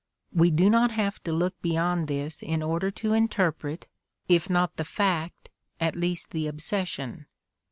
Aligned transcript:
We 0.33 0.49
do 0.49 0.67
not 0.67 0.89
have 0.89 1.21
to 1.25 1.31
look 1.31 1.61
beyond 1.61 2.07
this 2.07 2.41
in 2.41 2.63
order 2.63 2.89
to 2.89 3.13
interpret, 3.13 3.85
if 4.27 4.49
not 4.49 4.77
the 4.77 4.83
fact, 4.83 5.51
at 5.79 5.95
least 5.95 6.31
the 6.31 6.47
obsession. 6.47 7.27